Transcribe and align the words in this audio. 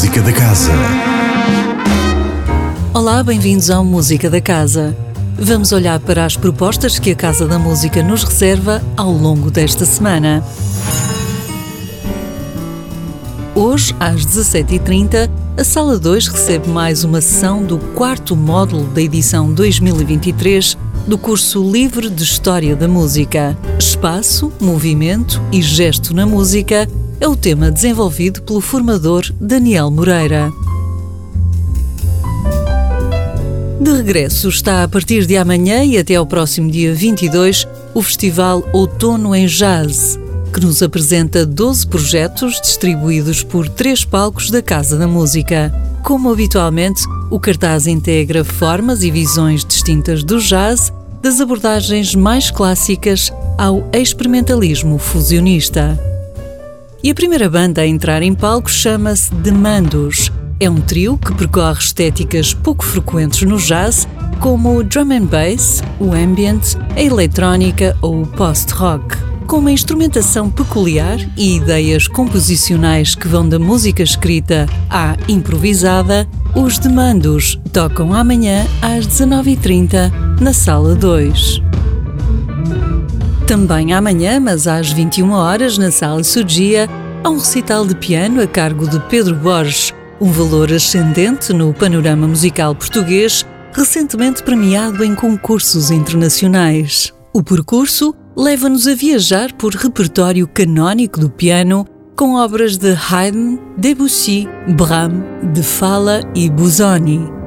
Música 0.00 0.22
da 0.22 0.32
Casa. 0.32 0.72
Olá, 2.94 3.22
bem-vindos 3.22 3.68
ao 3.68 3.84
Música 3.84 4.30
da 4.30 4.40
Casa. 4.40 4.96
Vamos 5.36 5.72
olhar 5.72 6.00
para 6.00 6.24
as 6.24 6.38
propostas 6.38 6.98
que 6.98 7.10
a 7.10 7.14
Casa 7.14 7.46
da 7.46 7.58
Música 7.58 8.02
nos 8.02 8.24
reserva 8.24 8.82
ao 8.96 9.12
longo 9.12 9.50
desta 9.50 9.84
semana. 9.84 10.42
Hoje, 13.54 13.94
às 14.00 14.24
17h30, 14.24 15.30
a 15.58 15.64
Sala 15.64 15.98
2 15.98 16.28
recebe 16.28 16.70
mais 16.70 17.04
uma 17.04 17.20
sessão 17.20 17.62
do 17.62 17.76
quarto 17.94 18.34
módulo 18.34 18.86
da 18.86 19.02
edição 19.02 19.52
2023 19.52 20.78
do 21.06 21.18
curso 21.18 21.62
livre 21.70 22.08
de 22.08 22.24
História 22.24 22.74
da 22.74 22.88
Música. 22.88 23.54
Espaço, 23.78 24.50
movimento 24.58 25.42
e 25.52 25.60
gesto 25.60 26.14
na 26.14 26.24
música 26.24 26.88
é 27.20 27.28
o 27.28 27.36
tema 27.36 27.70
desenvolvido 27.70 28.42
pelo 28.42 28.62
formador 28.62 29.30
Daniel 29.38 29.90
Moreira. 29.90 30.50
De 33.78 33.92
regresso 33.92 34.48
está 34.48 34.82
a 34.82 34.88
partir 34.88 35.26
de 35.26 35.36
amanhã 35.36 35.84
e 35.84 35.98
até 35.98 36.14
ao 36.14 36.26
próximo 36.26 36.70
dia 36.70 36.94
22 36.94 37.68
o 37.94 38.02
Festival 38.02 38.66
Outono 38.72 39.34
em 39.34 39.46
Jazz, 39.46 40.18
que 40.52 40.60
nos 40.60 40.82
apresenta 40.82 41.44
12 41.44 41.86
projetos 41.86 42.60
distribuídos 42.60 43.42
por 43.42 43.68
três 43.68 44.04
palcos 44.04 44.50
da 44.50 44.62
Casa 44.62 44.96
da 44.96 45.06
Música. 45.06 45.72
Como 46.02 46.32
habitualmente, 46.32 47.02
o 47.30 47.38
cartaz 47.38 47.86
integra 47.86 48.44
formas 48.44 49.02
e 49.02 49.10
visões 49.10 49.64
distintas 49.64 50.24
do 50.24 50.40
jazz, 50.40 50.92
das 51.22 51.40
abordagens 51.40 52.14
mais 52.14 52.50
clássicas 52.50 53.30
ao 53.58 53.86
experimentalismo 53.92 54.98
fusionista. 54.98 56.09
E 57.02 57.10
a 57.10 57.14
primeira 57.14 57.48
banda 57.48 57.82
a 57.82 57.86
entrar 57.86 58.22
em 58.22 58.34
palco 58.34 58.70
chama-se 58.70 59.34
Demandos 59.34 60.30
é 60.62 60.68
um 60.68 60.78
trio 60.78 61.16
que 61.16 61.32
percorre 61.32 61.78
estéticas 61.78 62.52
pouco 62.52 62.84
frequentes 62.84 63.42
no 63.42 63.56
jazz, 63.56 64.06
como 64.38 64.76
o 64.76 64.84
drum 64.84 65.10
and 65.10 65.24
bass, 65.24 65.82
o 65.98 66.12
ambient, 66.12 66.76
a 66.94 67.00
eletrónica 67.00 67.96
ou 68.02 68.22
o 68.22 68.26
post-rock. 68.26 69.16
Com 69.46 69.56
uma 69.56 69.72
instrumentação 69.72 70.50
peculiar 70.50 71.18
e 71.34 71.56
ideias 71.56 72.06
composicionais 72.06 73.14
que 73.14 73.26
vão 73.26 73.48
da 73.48 73.58
música 73.58 74.02
escrita 74.02 74.68
à 74.90 75.16
improvisada, 75.26 76.28
os 76.54 76.78
demandos 76.78 77.58
tocam 77.72 78.12
amanhã 78.12 78.66
às 78.82 79.06
19h30 79.06 80.12
na 80.40 80.52
Sala 80.52 80.94
2. 80.94 81.69
Também 83.50 83.92
amanhã, 83.92 84.38
mas 84.38 84.68
às 84.68 84.92
21 84.92 85.32
horas 85.32 85.76
na 85.76 85.90
Sala 85.90 86.22
Sugia, 86.22 86.88
há 87.24 87.28
um 87.28 87.38
recital 87.38 87.84
de 87.84 87.96
piano 87.96 88.40
a 88.40 88.46
cargo 88.46 88.88
de 88.88 89.00
Pedro 89.08 89.34
Borges, 89.34 89.92
um 90.20 90.30
valor 90.30 90.72
ascendente 90.72 91.52
no 91.52 91.74
panorama 91.74 92.28
musical 92.28 92.76
português, 92.76 93.44
recentemente 93.72 94.44
premiado 94.44 95.02
em 95.02 95.16
concursos 95.16 95.90
internacionais. 95.90 97.12
O 97.34 97.42
percurso 97.42 98.14
leva-nos 98.36 98.86
a 98.86 98.94
viajar 98.94 99.52
por 99.54 99.74
repertório 99.74 100.46
canónico 100.46 101.18
do 101.18 101.28
piano 101.28 101.84
com 102.16 102.36
obras 102.36 102.76
de 102.76 102.94
Haydn, 103.10 103.58
Debussy, 103.76 104.48
Brahms, 104.76 105.24
De 105.52 105.64
Falla 105.64 106.22
e 106.36 106.48
Busoni. 106.48 107.39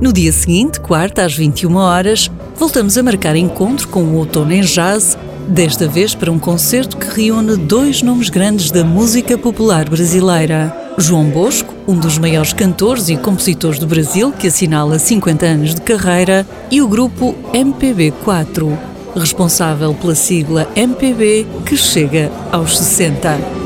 No 0.00 0.12
dia 0.12 0.32
seguinte, 0.32 0.80
quarta 0.80 1.24
às 1.24 1.34
21 1.34 1.76
horas, 1.76 2.30
voltamos 2.56 2.98
a 2.98 3.02
marcar 3.02 3.36
encontro 3.36 3.88
com 3.88 4.02
o 4.02 4.16
Outono 4.16 4.52
em 4.52 4.60
Jazz, 4.60 5.16
desta 5.48 5.86
vez 5.86 6.14
para 6.14 6.32
um 6.32 6.38
concerto 6.38 6.96
que 6.96 7.06
reúne 7.06 7.56
dois 7.56 8.02
nomes 8.02 8.28
grandes 8.28 8.70
da 8.70 8.84
música 8.84 9.38
popular 9.38 9.88
brasileira. 9.88 10.76
João 10.98 11.24
Bosco, 11.24 11.72
um 11.86 11.96
dos 11.96 12.18
maiores 12.18 12.52
cantores 12.52 13.08
e 13.08 13.16
compositores 13.16 13.78
do 13.78 13.86
Brasil, 13.86 14.32
que 14.32 14.48
assinala 14.48 14.98
50 14.98 15.46
anos 15.46 15.74
de 15.74 15.80
carreira, 15.80 16.46
e 16.70 16.82
o 16.82 16.88
grupo 16.88 17.34
MPB4, 17.52 18.76
responsável 19.16 19.94
pela 19.94 20.14
sigla 20.14 20.68
MPB, 20.74 21.46
que 21.64 21.76
chega 21.76 22.30
aos 22.52 22.78
60. 22.78 23.63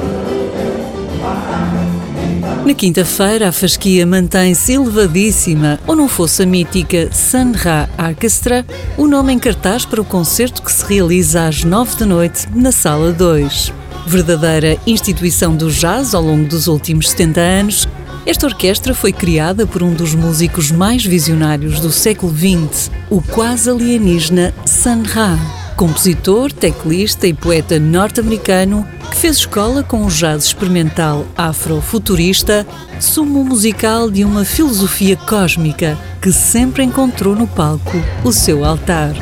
Na 2.65 2.75
quinta-feira, 2.75 3.49
a 3.49 3.53
fasquia 3.53 4.07
mantém-se 4.07 4.73
elevadíssima, 4.73 5.79
ou 5.87 5.97
não 5.97 6.09
fosse 6.09 6.43
a 6.43 6.47
mítica 6.47 7.09
Sun 7.13 7.53
Ra 7.53 7.89
Orchestra, 7.99 8.67
o 8.97 9.07
nome 9.07 9.33
em 9.33 9.39
cartaz 9.39 9.87
para 9.87 10.01
o 10.01 10.05
concerto 10.05 10.63
que 10.63 10.71
se 10.71 10.85
realiza 10.85 11.47
às 11.47 11.65
nove 11.65 11.97
da 11.97 12.07
noite 12.07 12.47
na 12.55 12.71
Sala 12.71 13.13
2 13.13 13.73
verdadeira 14.09 14.79
instituição 14.87 15.55
do 15.55 15.71
jazz 15.71 16.15
ao 16.15 16.23
longo 16.23 16.49
dos 16.49 16.67
últimos 16.67 17.11
70 17.11 17.41
anos, 17.41 17.89
esta 18.25 18.47
orquestra 18.47 18.95
foi 18.95 19.13
criada 19.13 19.67
por 19.67 19.83
um 19.83 19.93
dos 19.93 20.15
músicos 20.15 20.71
mais 20.71 21.05
visionários 21.05 21.79
do 21.79 21.93
século 21.93 22.35
XX, 22.35 22.91
o 23.11 23.21
quase 23.21 23.71
alienígena 23.71 24.55
Sun 24.67 25.03
Ra, 25.03 25.39
compositor, 25.79 26.53
teclista 26.53 27.29
e 27.29 27.33
poeta 27.33 27.79
norte-americano 27.79 28.85
que 29.13 29.17
fez 29.17 29.37
escola 29.37 29.85
com 29.85 30.05
o 30.05 30.09
jazz 30.09 30.47
experimental 30.47 31.25
afrofuturista, 31.37 32.67
sumo 32.99 33.45
musical 33.45 34.11
de 34.11 34.25
uma 34.25 34.45
filosofia 34.45 35.17
cósmica 35.17 35.97
que 36.21 36.33
sempre 36.33 36.83
encontrou 36.83 37.37
no 37.37 37.47
palco 37.47 37.97
o 38.25 38.33
seu 38.33 38.65
altar. 38.65 39.13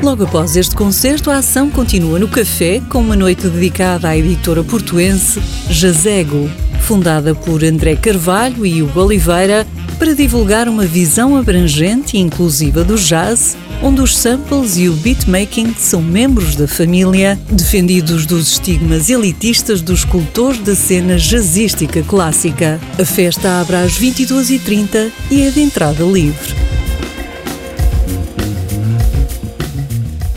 Logo 0.00 0.22
após 0.22 0.54
este 0.56 0.76
concerto, 0.76 1.28
a 1.28 1.38
ação 1.38 1.68
continua 1.68 2.20
no 2.20 2.28
café 2.28 2.80
com 2.88 3.00
uma 3.00 3.16
noite 3.16 3.48
dedicada 3.48 4.10
à 4.10 4.16
editora 4.16 4.62
portuense 4.62 5.42
Jazego, 5.68 6.48
fundada 6.82 7.34
por 7.34 7.64
André 7.64 7.96
Carvalho 7.96 8.64
e 8.64 8.80
Hugo 8.80 9.00
Oliveira, 9.00 9.66
para 9.98 10.14
divulgar 10.14 10.68
uma 10.68 10.86
visão 10.86 11.36
abrangente 11.36 12.16
e 12.16 12.20
inclusiva 12.20 12.84
do 12.84 12.94
jazz, 12.94 13.56
onde 13.82 14.00
os 14.00 14.16
samples 14.16 14.76
e 14.76 14.88
o 14.88 14.92
beatmaking 14.94 15.74
são 15.74 16.02
membros 16.02 16.56
da 16.56 16.66
família, 16.66 17.38
defendidos 17.50 18.26
dos 18.26 18.52
estigmas 18.52 19.08
elitistas 19.08 19.80
dos 19.80 20.04
cultores 20.04 20.58
da 20.60 20.74
cena 20.74 21.16
jazzística 21.18 22.02
clássica. 22.02 22.80
A 23.00 23.04
festa 23.04 23.60
abre 23.60 23.76
às 23.76 23.98
22h30 23.98 25.10
e 25.30 25.42
é 25.42 25.50
de 25.50 25.60
entrada 25.60 26.04
livre. 26.04 26.68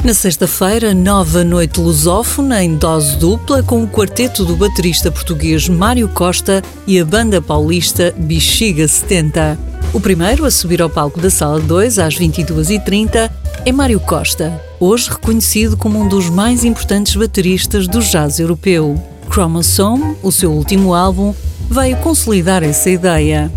Na 0.03 0.15
sexta-feira, 0.15 0.95
nova 0.95 1.43
noite 1.43 1.79
lusófona 1.79 2.63
em 2.63 2.75
dose 2.75 3.17
dupla 3.17 3.61
com 3.61 3.83
o 3.83 3.87
quarteto 3.87 4.43
do 4.43 4.55
baterista 4.55 5.11
português 5.11 5.69
Mário 5.69 6.09
Costa 6.09 6.63
e 6.87 6.99
a 6.99 7.05
banda 7.05 7.39
paulista 7.39 8.11
Bexiga 8.17 8.87
70. 8.87 9.70
O 9.93 9.99
primeiro 9.99 10.45
a 10.45 10.51
subir 10.51 10.81
ao 10.81 10.89
palco 10.89 11.19
da 11.19 11.29
Sala 11.29 11.59
2 11.59 11.99
às 11.99 12.17
22h30 12.17 13.29
é 13.65 13.71
Mário 13.73 13.99
Costa, 13.99 14.61
hoje 14.79 15.09
reconhecido 15.09 15.75
como 15.75 15.99
um 15.99 16.07
dos 16.07 16.29
mais 16.29 16.63
importantes 16.63 17.13
bateristas 17.13 17.89
do 17.89 17.99
jazz 17.99 18.39
europeu. 18.39 18.95
Chromosome, 19.29 20.15
o 20.23 20.31
seu 20.31 20.49
último 20.53 20.93
álbum, 20.93 21.35
veio 21.69 21.97
consolidar 21.97 22.63
essa 22.63 22.89
ideia. 22.89 23.51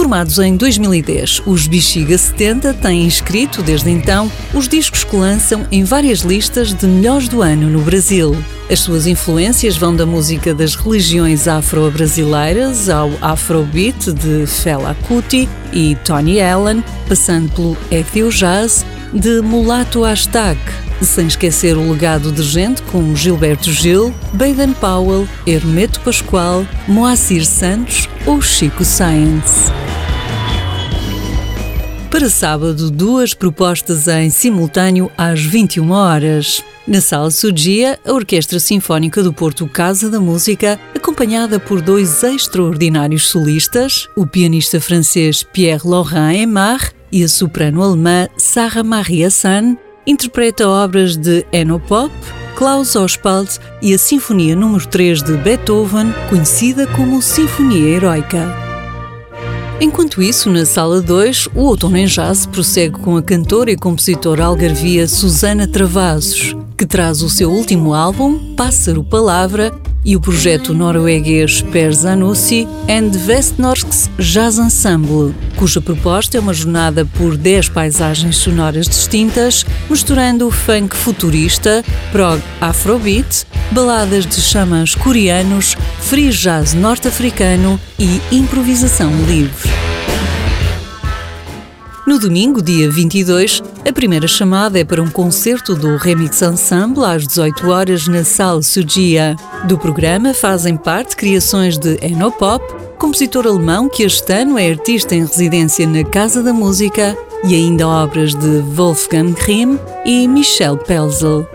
Formados 0.00 0.38
em 0.38 0.56
2010, 0.56 1.42
os 1.44 1.66
Bexiga 1.66 2.16
70 2.16 2.72
têm 2.72 3.04
inscrito, 3.04 3.62
desde 3.62 3.90
então, 3.90 4.32
os 4.54 4.66
discos 4.66 5.04
que 5.04 5.14
lançam 5.14 5.66
em 5.70 5.84
várias 5.84 6.20
listas 6.20 6.72
de 6.72 6.86
melhores 6.86 7.28
do 7.28 7.42
ano 7.42 7.68
no 7.68 7.82
Brasil. 7.82 8.34
As 8.70 8.80
suas 8.80 9.06
influências 9.06 9.76
vão 9.76 9.94
da 9.94 10.06
música 10.06 10.54
das 10.54 10.74
religiões 10.74 11.46
afro-brasileiras 11.46 12.88
ao 12.88 13.10
afrobeat 13.20 14.10
de 14.14 14.46
Fela 14.46 14.96
Kuti 15.06 15.46
e 15.70 15.94
Tony 15.96 16.40
Allen, 16.40 16.82
passando 17.06 17.52
pelo 17.52 17.76
Ethio 17.90 18.30
Jazz 18.30 18.86
de 19.12 19.42
Mulato 19.42 20.02
Hashtag, 20.02 20.58
sem 21.02 21.26
esquecer 21.26 21.76
o 21.76 21.92
legado 21.92 22.32
de 22.32 22.42
gente 22.42 22.80
como 22.84 23.14
Gilberto 23.14 23.70
Gil, 23.70 24.14
Baden 24.32 24.72
Powell, 24.72 25.28
Hermeto 25.46 26.00
Pascoal, 26.00 26.66
Moacir 26.88 27.44
Santos 27.44 28.08
ou 28.24 28.40
Chico 28.40 28.82
Science. 28.82 29.70
Para 32.10 32.28
sábado, 32.28 32.90
duas 32.90 33.34
propostas 33.34 34.08
em 34.08 34.30
simultâneo 34.30 35.08
às 35.16 35.40
21 35.40 35.92
horas. 35.92 36.62
Na 36.86 37.00
Sala 37.00 37.30
Sugia, 37.30 38.00
a 38.04 38.12
Orquestra 38.12 38.58
Sinfónica 38.58 39.22
do 39.22 39.32
Porto 39.32 39.64
Casa 39.68 40.10
da 40.10 40.18
Música, 40.18 40.78
acompanhada 40.94 41.60
por 41.60 41.80
dois 41.80 42.24
extraordinários 42.24 43.28
solistas, 43.28 44.08
o 44.16 44.26
pianista 44.26 44.80
francês 44.80 45.44
Pierre-Laurent 45.44 46.36
Aymar 46.36 46.92
e 47.12 47.22
a 47.22 47.28
soprano 47.28 47.80
alemã 47.80 48.26
Sarah 48.36 48.82
Maria 48.82 49.28
Hassan, 49.28 49.76
interpreta 50.04 50.68
obras 50.68 51.16
de 51.16 51.46
Enno 51.52 51.78
Pop, 51.78 52.12
Klaus 52.56 52.96
Ospald 52.96 53.50
e 53.80 53.94
a 53.94 53.98
Sinfonia 53.98 54.56
número 54.56 54.84
3 54.84 55.22
de 55.22 55.36
Beethoven, 55.36 56.12
conhecida 56.28 56.88
como 56.88 57.22
Sinfonia 57.22 57.94
Heroica. 57.94 58.69
Enquanto 59.82 60.20
isso, 60.20 60.50
na 60.50 60.66
Sala 60.66 61.00
2, 61.00 61.48
o 61.54 61.60
Outono 61.60 61.96
em 61.96 62.04
Jazz 62.04 62.44
prossegue 62.44 62.98
com 62.98 63.16
a 63.16 63.22
cantora 63.22 63.70
e 63.70 63.76
compositora 63.76 64.44
algarvia 64.44 65.08
Susana 65.08 65.66
Travassos, 65.66 66.54
que 66.76 66.84
traz 66.84 67.22
o 67.22 67.30
seu 67.30 67.50
último 67.50 67.94
álbum, 67.94 68.54
Pássaro 68.54 69.02
Palavra, 69.02 69.70
e 70.04 70.16
o 70.16 70.20
projeto 70.20 70.72
norueguês 70.74 71.62
Per 71.62 71.92
Zanussi 71.92 72.66
and 72.88 73.10
Vestnorks 73.10 74.10
Jazz 74.18 74.58
Ensemble, 74.58 75.34
cuja 75.56 75.80
proposta 75.80 76.36
é 76.36 76.40
uma 76.40 76.54
jornada 76.54 77.04
por 77.04 77.36
10 77.36 77.68
paisagens 77.68 78.36
sonoras 78.36 78.88
distintas, 78.88 79.64
misturando 79.88 80.50
funk 80.50 80.96
futurista, 80.96 81.84
prog 82.12 82.40
afrobeat, 82.60 83.46
baladas 83.70 84.26
de 84.26 84.40
xamãs 84.40 84.94
coreanos, 84.94 85.76
free 86.00 86.30
jazz 86.30 86.74
norte-africano 86.74 87.78
e 87.98 88.20
improvisação 88.32 89.10
livre. 89.26 89.99
No 92.10 92.18
domingo, 92.18 92.60
dia 92.60 92.90
22, 92.90 93.62
a 93.88 93.92
primeira 93.92 94.26
chamada 94.26 94.80
é 94.80 94.84
para 94.84 95.00
um 95.00 95.08
concerto 95.08 95.76
do 95.76 95.96
Remix 95.96 96.42
Ensemble 96.42 97.04
às 97.04 97.24
18 97.24 97.68
horas 97.68 98.08
na 98.08 98.24
Sala 98.24 98.62
Sugia. 98.62 99.36
Do 99.68 99.78
programa 99.78 100.34
fazem 100.34 100.76
parte 100.76 101.14
criações 101.14 101.78
de 101.78 102.04
Enopop, 102.04 102.64
compositor 102.98 103.46
alemão 103.46 103.88
que 103.88 104.02
este 104.02 104.32
ano 104.32 104.58
é 104.58 104.70
artista 104.70 105.14
em 105.14 105.20
residência 105.20 105.86
na 105.86 106.02
Casa 106.02 106.42
da 106.42 106.52
Música, 106.52 107.16
e 107.44 107.54
ainda 107.54 107.86
obras 107.86 108.34
de 108.34 108.58
Wolfgang 108.74 109.30
Grimm 109.30 109.78
e 110.04 110.26
Michel 110.26 110.78
Pelzel. 110.78 111.48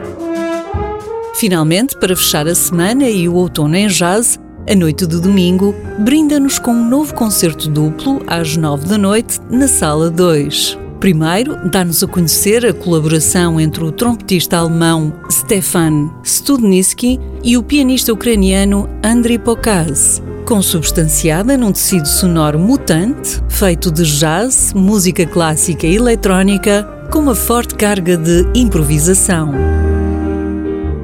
Finalmente, 1.33 1.97
para 1.97 2.15
fechar 2.15 2.47
a 2.47 2.55
semana 2.55 3.09
e 3.09 3.27
o 3.27 3.33
outono 3.33 3.75
em 3.75 3.87
jazz, 3.87 4.39
a 4.67 4.75
noite 4.75 5.05
de 5.05 5.19
domingo 5.19 5.75
brinda-nos 5.99 6.57
com 6.57 6.71
um 6.71 6.89
novo 6.89 7.13
concerto 7.13 7.69
duplo 7.69 8.21
às 8.27 8.57
nove 8.57 8.87
da 8.87 8.97
noite 8.97 9.39
na 9.49 9.67
Sala 9.67 10.09
2. 10.09 10.77
Primeiro, 10.99 11.69
dá-nos 11.69 12.01
a 12.01 12.07
conhecer 12.07 12.65
a 12.65 12.73
colaboração 12.73 13.59
entre 13.59 13.83
o 13.83 13.91
trompetista 13.91 14.57
alemão 14.57 15.13
Stefan 15.29 16.09
Studnicki 16.23 17.19
e 17.43 17.57
o 17.57 17.63
pianista 17.63 18.11
ucraniano 18.11 18.89
Andriy 19.03 19.37
Pokaz, 19.37 20.21
consubstanciada 20.45 21.55
num 21.57 21.71
tecido 21.71 22.07
sonoro 22.07 22.57
mutante, 22.57 23.41
feito 23.49 23.91
de 23.91 24.03
jazz, 24.03 24.73
música 24.73 25.25
clássica 25.27 25.85
e 25.85 25.95
eletrónica, 25.95 26.83
com 27.11 27.19
uma 27.19 27.35
forte 27.35 27.75
carga 27.75 28.17
de 28.17 28.47
improvisação. 28.55 29.84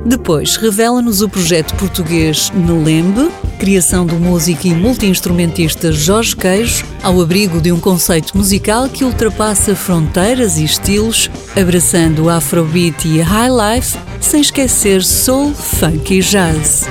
Depois, 0.05 0.55
revela-nos 0.55 1.21
o 1.21 1.29
projeto 1.29 1.75
português 1.75 2.51
Nelembe, 2.55 3.29
criação 3.59 4.03
do 4.05 4.15
músico 4.15 4.65
e 4.65 4.73
multiinstrumentista 4.73 5.91
Jorge 5.91 6.35
Queijo, 6.35 6.85
ao 7.03 7.21
abrigo 7.21 7.61
de 7.61 7.71
um 7.71 7.79
conceito 7.79 8.35
musical 8.35 8.89
que 8.89 9.03
ultrapassa 9.03 9.75
fronteiras 9.75 10.57
e 10.57 10.63
estilos, 10.63 11.29
abraçando 11.55 12.23
o 12.23 12.29
afrobeat 12.29 13.07
e 13.07 13.21
a 13.21 13.25
sem 14.19 14.41
esquecer 14.41 15.03
soul, 15.03 15.53
funk 15.53 16.17
e 16.17 16.21
jazz. 16.21 16.87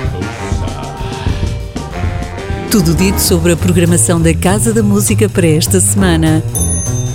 Tudo 2.71 2.95
dito 2.95 3.19
sobre 3.19 3.51
a 3.51 3.57
programação 3.57 4.21
da 4.21 4.33
Casa 4.33 4.73
da 4.73 4.81
Música 4.81 5.27
para 5.27 5.47
esta 5.47 5.81
semana. 5.81 6.41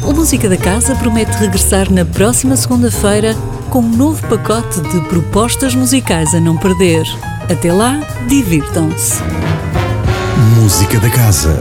O 0.06 0.12
Música 0.12 0.46
da 0.46 0.58
Casa 0.58 0.94
promete 0.96 1.32
regressar 1.38 1.90
na 1.90 2.04
próxima 2.04 2.54
segunda-feira 2.54 3.34
com 3.76 3.82
um 3.82 3.90
novo 3.90 4.26
pacote 4.26 4.80
de 4.80 5.00
propostas 5.02 5.74
musicais 5.74 6.34
a 6.34 6.40
não 6.40 6.56
perder. 6.56 7.04
Até 7.42 7.70
lá, 7.70 8.00
divirtam-se. 8.26 9.22
Música 10.58 10.98
da 10.98 11.10
Casa. 11.10 11.60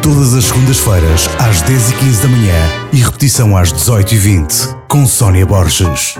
Todas 0.00 0.34
as 0.34 0.44
segundas-feiras, 0.44 1.28
às 1.36 1.60
10h15 1.62 2.22
da 2.22 2.28
manhã 2.28 2.54
e 2.92 2.98
repetição 2.98 3.56
às 3.56 3.72
18h20, 3.72 4.76
com 4.86 5.04
Sónia 5.04 5.44
Borges. 5.44 6.14